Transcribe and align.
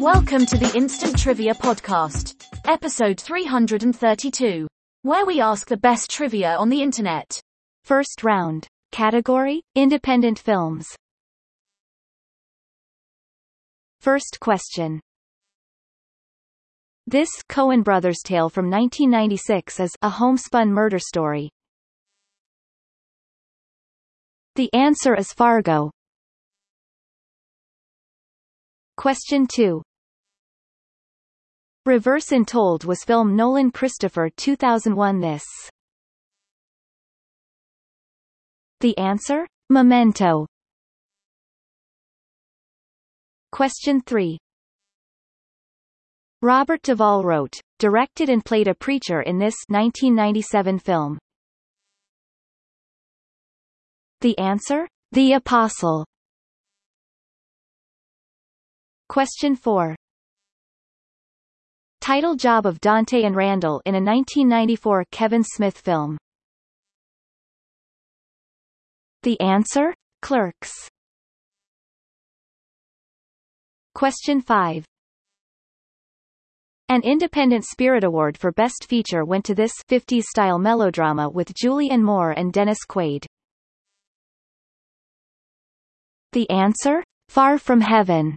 Welcome 0.00 0.46
to 0.46 0.58
the 0.58 0.72
Instant 0.74 1.16
Trivia 1.16 1.54
Podcast, 1.54 2.34
episode 2.66 3.20
332, 3.20 4.66
where 5.02 5.24
we 5.24 5.40
ask 5.40 5.68
the 5.68 5.76
best 5.76 6.10
trivia 6.10 6.56
on 6.56 6.70
the 6.70 6.82
internet. 6.82 7.40
First 7.84 8.24
round. 8.24 8.66
Category, 8.90 9.62
Independent 9.76 10.40
Films. 10.40 10.96
First 14.00 14.38
question. 14.40 15.00
This 17.06 17.30
Coen 17.48 17.84
Brothers 17.84 18.18
tale 18.24 18.48
from 18.48 18.70
1996 18.70 19.78
is 19.78 19.92
a 20.02 20.10
homespun 20.10 20.72
murder 20.72 20.98
story. 20.98 21.50
The 24.56 24.72
answer 24.72 25.16
is 25.16 25.32
Fargo. 25.32 25.90
Question 28.96 29.48
2. 29.52 29.82
Reverse 31.84 32.30
Untold 32.30 32.84
was 32.84 33.02
film 33.02 33.34
Nolan 33.34 33.72
Christopher 33.72 34.30
2001 34.36 35.20
This. 35.20 35.44
The 38.78 38.96
answer? 38.96 39.48
Memento. 39.70 40.46
Question 43.50 44.02
3. 44.02 44.38
Robert 46.42 46.82
Duvall 46.82 47.24
wrote, 47.24 47.58
directed 47.80 48.28
and 48.28 48.44
played 48.44 48.68
a 48.68 48.74
preacher 48.74 49.22
in 49.22 49.38
this 49.38 49.56
1997 49.68 50.78
film. 50.78 51.18
The 54.24 54.38
answer? 54.38 54.88
The 55.12 55.34
Apostle. 55.34 56.06
Question 59.10 59.54
4. 59.54 59.94
Title 62.00 62.34
job 62.34 62.64
of 62.64 62.80
Dante 62.80 63.24
and 63.24 63.36
Randall 63.36 63.82
in 63.84 63.94
a 63.94 64.00
1994 64.00 65.04
Kevin 65.10 65.44
Smith 65.44 65.76
film. 65.76 66.16
The 69.24 69.38
answer? 69.42 69.92
Clerks. 70.22 70.72
Question 73.94 74.40
5. 74.40 74.86
An 76.88 77.02
Independent 77.02 77.66
Spirit 77.66 78.04
Award 78.04 78.38
for 78.38 78.52
Best 78.52 78.86
Feature 78.88 79.26
went 79.26 79.44
to 79.44 79.54
this 79.54 79.74
50s-style 79.90 80.58
melodrama 80.58 81.28
with 81.28 81.52
Julianne 81.52 82.02
Moore 82.02 82.30
and 82.30 82.54
Dennis 82.54 82.78
Quaid. 82.88 83.26
The 86.34 86.50
answer? 86.50 87.04
Far 87.28 87.58
From 87.58 87.80
Heaven. 87.80 88.36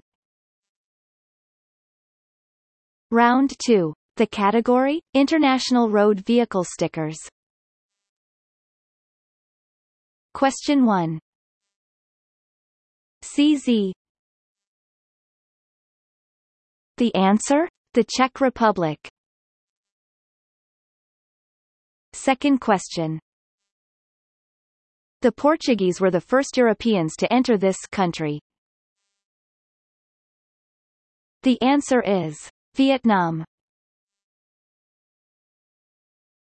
Round 3.09 3.55
2. 3.65 3.91
The 4.17 4.27
category? 4.27 5.01
International 5.15 5.89
Road 5.89 6.19
Vehicle 6.23 6.63
Stickers. 6.63 7.17
Question 10.35 10.85
1. 10.85 11.17
CZ. 13.23 13.93
The 16.97 17.15
answer? 17.15 17.67
The 17.95 18.05
Czech 18.15 18.39
Republic. 18.41 18.99
Second 22.13 22.61
question. 22.61 23.19
The 25.21 25.31
Portuguese 25.31 25.99
were 25.99 26.11
the 26.11 26.21
first 26.21 26.57
Europeans 26.57 27.15
to 27.17 27.33
enter 27.33 27.57
this 27.57 27.77
country. 27.91 28.39
The 31.41 31.59
answer 31.61 32.01
is 32.01 32.35
Vietnam. 32.75 33.43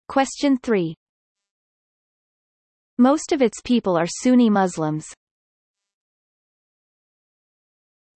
Question 0.09 0.57
3. 0.57 0.93
Most 2.97 3.31
of 3.31 3.41
its 3.41 3.61
people 3.61 3.97
are 3.97 4.07
Sunni 4.07 4.49
Muslims. 4.49 5.07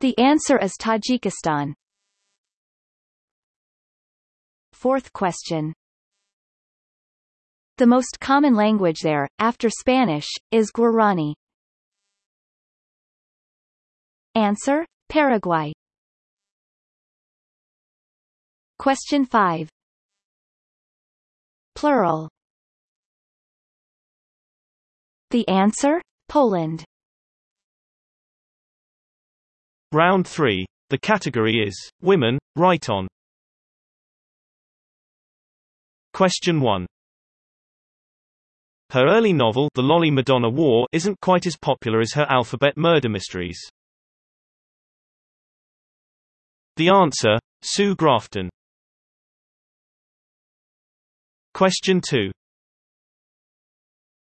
The 0.02 0.18
answer 0.18 0.58
is 0.58 0.76
Tajikistan. 0.78 1.74
Fourth 4.74 5.12
question. 5.14 5.74
The 7.80 7.88
most 7.88 8.20
common 8.20 8.56
language 8.56 9.00
there, 9.00 9.26
after 9.40 9.70
Spanish, 9.70 10.28
is 10.52 10.70
Guarani. 10.70 11.34
Answer, 14.36 14.86
Paraguay. 15.08 15.72
Question 18.80 19.24
5. 19.24 19.70
Plural. 21.76 22.28
The 25.32 25.48
answer? 25.48 26.02
Poland. 26.28 26.84
Round 29.94 30.28
3. 30.28 30.66
The 30.90 30.98
category 30.98 31.64
is 31.66 31.90
Women, 32.02 32.40
Right 32.58 32.90
On. 32.90 33.08
Question 36.12 36.60
1. 36.60 36.86
Her 38.92 39.08
early 39.08 39.34
novel, 39.34 39.70
The 39.76 39.84
Lolly 39.84 40.10
Madonna 40.10 40.50
War, 40.50 40.88
isn't 40.92 41.22
quite 41.22 41.46
as 41.46 41.56
popular 41.56 42.00
as 42.00 42.14
her 42.14 42.26
alphabet 42.28 42.76
murder 42.76 43.08
mysteries. 43.08 43.60
The 46.76 46.90
answer? 46.90 47.38
Sue 47.62 47.96
Grafton. 47.96 48.50
Question 51.54 52.02
2. 52.02 52.32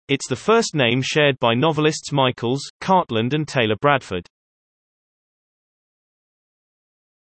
It's 0.07 0.29
the 0.29 0.37
first 0.37 0.77
name 0.77 1.03
shared 1.03 1.39
by 1.41 1.55
novelists 1.55 2.13
Michaels, 2.13 2.61
Cartland 2.81 3.35
and 3.35 3.49
Taylor 3.49 3.77
Bradford. 3.81 4.27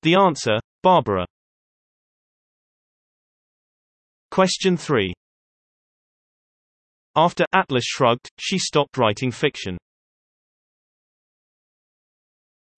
The 0.01 0.15
answer, 0.15 0.57
Barbara. 0.81 1.25
Question 4.31 4.75
3. 4.75 5.13
After 7.15 7.45
Atlas 7.53 7.83
Shrugged, 7.85 8.29
she 8.39 8.57
stopped 8.57 8.97
writing 8.97 9.31
fiction. 9.31 9.77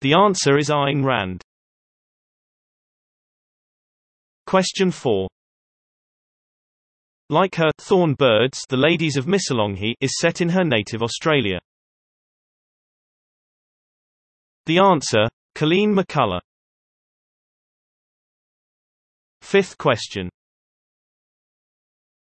The 0.01 0.13
answer 0.13 0.57
is 0.57 0.69
Ayn 0.69 1.05
Rand. 1.05 1.41
Question 4.47 4.91
4. 4.91 5.27
Like 7.29 7.55
her, 7.55 7.71
Thorn 7.79 8.15
Birds 8.15 8.59
The 8.69 8.77
Ladies 8.77 9.17
of 9.17 9.25
Missolonghi 9.25 9.93
is 10.01 10.19
set 10.19 10.41
in 10.41 10.49
her 10.49 10.63
native 10.63 11.01
Australia. 11.01 11.59
The 14.65 14.79
answer, 14.79 15.27
Colleen 15.55 15.95
McCullough. 15.95 16.41
Fifth 19.41 19.77
question. 19.77 20.29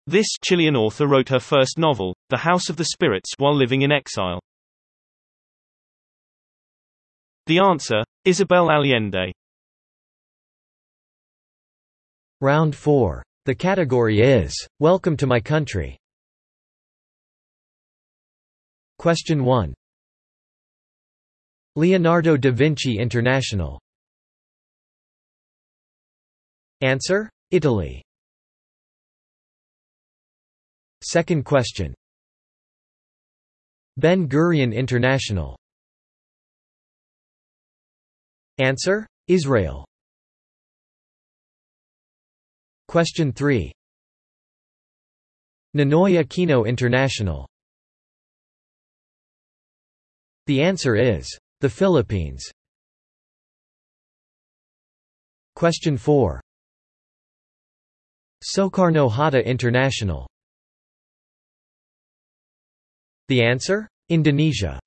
This 0.08 0.28
Chilean 0.44 0.76
author 0.76 1.08
wrote 1.08 1.30
her 1.30 1.40
first 1.40 1.80
novel, 1.80 2.16
The 2.30 2.38
House 2.38 2.70
of 2.70 2.78
the 2.78 2.86
Spirits 2.86 3.32
while 3.38 3.56
living 3.56 3.82
in 3.82 3.92
exile. 3.92 4.40
The 7.48 7.58
answer, 7.58 8.04
Isabel 8.24 8.70
Allende. 8.70 9.32
Round 12.40 12.76
4. 12.76 13.24
The 13.46 13.56
category 13.56 14.22
is, 14.22 14.54
Welcome 14.80 15.18
to 15.18 15.26
my 15.26 15.40
country. 15.40 15.98
Question 19.00 19.44
1. 19.44 19.74
Leonardo 21.76 22.38
da 22.38 22.52
Vinci 22.52 23.00
International. 23.00 23.80
Answer? 26.82 27.28
Italy. 27.50 28.04
Second 31.06 31.46
question. 31.46 31.94
Ben 33.98 34.28
Gurion 34.28 34.74
International. 34.74 35.56
Answer? 38.58 39.06
Israel. 39.28 39.86
Question 42.88 43.32
3. 43.32 43.72
Ninoy 45.78 46.24
Aquino 46.24 46.68
International. 46.68 47.48
The 50.48 50.64
answer 50.64 50.96
is 50.96 51.30
the 51.62 51.70
Philippines. 51.70 52.50
Question 55.56 55.98
4. 55.98 56.42
Soekarno 58.44 59.12
Hatta 59.12 59.48
International. 59.48 60.26
The 63.28 63.44
answer? 63.44 63.88
Indonesia. 64.10 64.80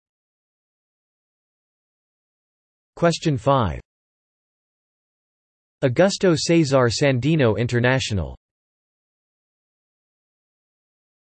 Question 2.94 3.36
5. 3.36 3.80
Augusto 5.84 6.36
Cesar 6.36 6.88
Sandino 6.88 7.58
International. 7.58 8.36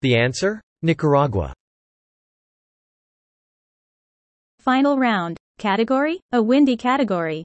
The 0.02 0.16
answer? 0.16 0.60
Nicaragua. 0.82 1.52
Final 4.60 4.98
round. 4.98 5.36
Category? 5.58 6.20
A 6.32 6.42
windy 6.42 6.76
category. 6.76 7.44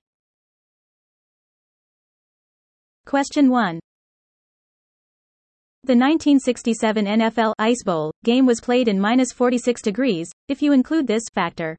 Question 3.06 3.50
1. 3.50 3.80
The 5.86 5.94
1967 5.94 7.06
NFL 7.06 7.54
Ice 7.58 7.84
Bowl 7.86 8.12
game 8.26 8.46
was 8.46 8.60
played 8.60 8.90
in 8.90 9.00
minus 9.00 9.32
46 9.32 9.82
degrees, 9.82 10.30
if 10.50 10.62
you 10.62 10.74
include 10.74 11.08
this 11.08 11.24
factor. 11.34 11.78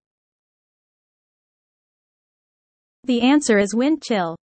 The 3.04 3.20
answer 3.20 3.58
is 3.58 3.74
wind 3.74 4.02
chill. 4.02 4.36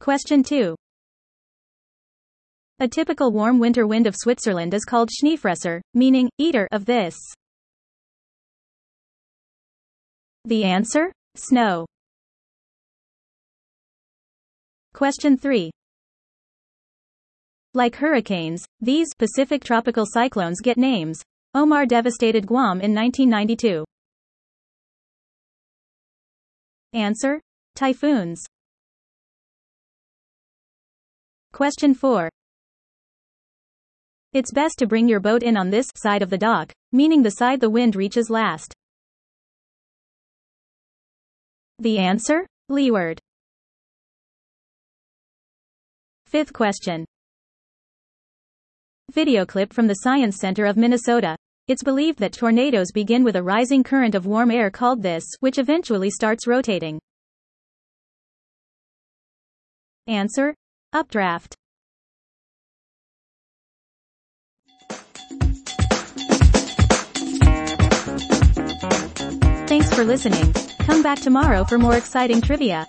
Question 0.00 0.42
2. 0.42 0.74
A 2.80 2.88
typical 2.88 3.32
warm 3.32 3.58
winter 3.58 3.86
wind 3.86 4.06
of 4.06 4.16
Switzerland 4.16 4.72
is 4.72 4.84
called 4.84 5.10
Schneefresser, 5.10 5.80
meaning, 5.94 6.30
eater 6.38 6.68
of 6.72 6.86
this. 6.86 7.16
The 10.46 10.64
answer? 10.64 11.12
Snow. 11.34 11.86
Question 14.94 15.36
3. 15.36 15.70
Like 17.76 17.96
hurricanes, 17.96 18.64
these 18.80 19.08
Pacific 19.12 19.62
tropical 19.62 20.06
cyclones 20.06 20.62
get 20.62 20.78
names. 20.78 21.22
Omar 21.52 21.84
devastated 21.84 22.46
Guam 22.46 22.80
in 22.80 22.94
1992. 22.94 23.84
Answer? 26.94 27.38
Typhoons. 27.74 28.46
Question 31.52 31.92
4. 31.92 32.30
It's 34.32 34.52
best 34.52 34.78
to 34.78 34.86
bring 34.86 35.06
your 35.06 35.20
boat 35.20 35.42
in 35.42 35.58
on 35.58 35.68
this 35.68 35.90
side 35.96 36.22
of 36.22 36.30
the 36.30 36.38
dock, 36.38 36.72
meaning 36.92 37.22
the 37.22 37.32
side 37.32 37.60
the 37.60 37.68
wind 37.68 37.94
reaches 37.94 38.30
last. 38.30 38.72
The 41.78 41.98
answer? 41.98 42.46
Leeward. 42.70 43.20
Fifth 46.24 46.54
question. 46.54 47.04
Video 49.12 49.46
clip 49.46 49.72
from 49.72 49.86
the 49.86 49.94
Science 49.94 50.36
Center 50.36 50.66
of 50.66 50.76
Minnesota. 50.76 51.36
It's 51.68 51.84
believed 51.84 52.18
that 52.18 52.32
tornadoes 52.32 52.90
begin 52.92 53.22
with 53.22 53.36
a 53.36 53.42
rising 53.42 53.84
current 53.84 54.16
of 54.16 54.26
warm 54.26 54.50
air 54.50 54.68
called 54.68 55.00
this, 55.00 55.24
which 55.38 55.58
eventually 55.58 56.10
starts 56.10 56.46
rotating. 56.46 56.98
Answer? 60.08 60.54
Updraft. 60.92 61.54
Thanks 69.68 69.94
for 69.94 70.04
listening. 70.04 70.52
Come 70.80 71.04
back 71.04 71.20
tomorrow 71.20 71.62
for 71.62 71.78
more 71.78 71.96
exciting 71.96 72.40
trivia. 72.40 72.88